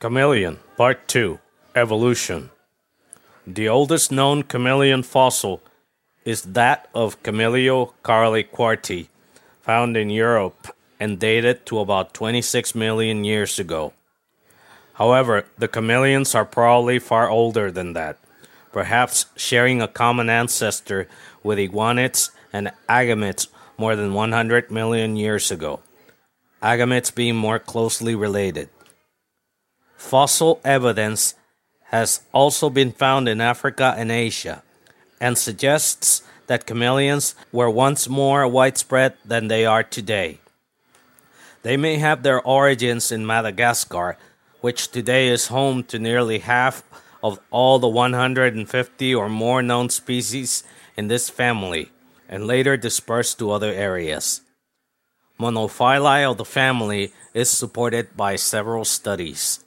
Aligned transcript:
Chameleon, 0.00 0.58
Part 0.76 1.08
2 1.08 1.38
Evolution. 1.74 2.50
The 3.46 3.68
oldest 3.68 4.12
known 4.12 4.42
chameleon 4.42 5.02
fossil 5.02 5.62
is 6.24 6.42
that 6.42 6.88
of 6.94 7.22
Chamaeleo 7.22 7.92
caroliquarti, 8.04 9.08
found 9.62 9.96
in 9.96 10.10
Europe 10.10 10.74
and 11.00 11.18
dated 11.18 11.64
to 11.66 11.78
about 11.78 12.12
26 12.12 12.74
million 12.74 13.24
years 13.24 13.58
ago. 13.58 13.94
However, 14.94 15.46
the 15.56 15.68
chameleons 15.68 16.34
are 16.34 16.44
probably 16.44 16.98
far 16.98 17.30
older 17.30 17.70
than 17.70 17.94
that, 17.94 18.18
perhaps 18.72 19.26
sharing 19.36 19.80
a 19.80 19.88
common 19.88 20.28
ancestor 20.28 21.08
with 21.42 21.58
iguanids 21.58 22.30
and 22.52 22.72
agamids 22.88 23.46
more 23.78 23.96
than 23.96 24.12
100 24.12 24.70
million 24.70 25.16
years 25.16 25.50
ago, 25.50 25.80
agamids 26.62 27.14
being 27.14 27.36
more 27.36 27.58
closely 27.58 28.14
related. 28.14 28.68
Fossil 30.14 30.60
evidence 30.62 31.34
has 31.90 32.20
also 32.32 32.70
been 32.70 32.92
found 32.92 33.28
in 33.28 33.40
Africa 33.40 33.96
and 33.98 34.12
Asia, 34.12 34.62
and 35.20 35.36
suggests 35.36 36.22
that 36.46 36.68
chameleons 36.68 37.34
were 37.50 37.68
once 37.68 38.08
more 38.08 38.46
widespread 38.46 39.14
than 39.24 39.48
they 39.48 39.66
are 39.66 39.82
today. 39.82 40.38
They 41.64 41.76
may 41.76 41.96
have 41.96 42.22
their 42.22 42.40
origins 42.40 43.10
in 43.10 43.26
Madagascar, 43.26 44.16
which 44.60 44.92
today 44.92 45.26
is 45.26 45.48
home 45.48 45.82
to 45.90 45.98
nearly 45.98 46.38
half 46.38 46.84
of 47.20 47.40
all 47.50 47.80
the 47.80 47.88
150 47.88 49.14
or 49.16 49.28
more 49.28 49.62
known 49.64 49.88
species 49.88 50.62
in 50.96 51.08
this 51.08 51.28
family, 51.28 51.90
and 52.28 52.46
later 52.46 52.76
dispersed 52.76 53.40
to 53.40 53.50
other 53.50 53.72
areas. 53.72 54.42
Monophyly 55.40 56.22
of 56.22 56.36
the 56.36 56.44
family 56.44 57.12
is 57.34 57.50
supported 57.50 58.16
by 58.16 58.36
several 58.36 58.84
studies. 58.84 59.64